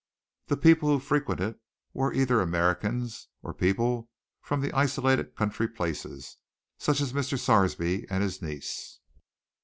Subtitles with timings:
[0.47, 1.59] The people who frequented it
[1.93, 4.09] were either Americans, or people
[4.41, 6.37] from the isolated country places,
[6.79, 7.37] such as Mr.
[7.37, 8.97] Sarsby and his niece.